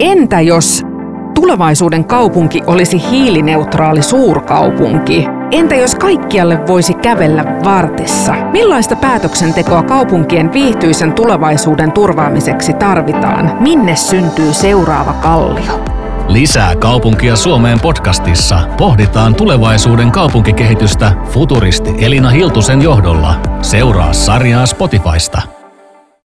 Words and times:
Entä 0.00 0.40
jos 0.40 0.82
tulevaisuuden 1.34 2.04
kaupunki 2.04 2.62
olisi 2.66 3.10
hiilineutraali 3.10 4.02
suurkaupunki? 4.02 5.26
Entä 5.50 5.74
jos 5.74 5.94
kaikkialle 5.94 6.66
voisi 6.66 6.94
kävellä 6.94 7.44
vartissa? 7.64 8.34
Millaista 8.52 8.96
päätöksentekoa 8.96 9.82
kaupunkien 9.82 10.52
viihtyisen 10.52 11.12
tulevaisuuden 11.12 11.92
turvaamiseksi 11.92 12.72
tarvitaan? 12.72 13.56
Minne 13.60 13.96
syntyy 13.96 14.52
seuraava 14.52 15.12
kallio? 15.12 15.84
Lisää 16.28 16.76
kaupunkia 16.76 17.36
Suomeen 17.36 17.80
podcastissa 17.80 18.60
pohditaan 18.76 19.34
tulevaisuuden 19.34 20.10
kaupunkikehitystä 20.10 21.12
futuristi 21.24 21.94
Elina 21.98 22.30
Hiltusen 22.30 22.82
johdolla. 22.82 23.34
Seuraa 23.62 24.12
sarjaa 24.12 24.66
Spotifysta. 24.66 25.57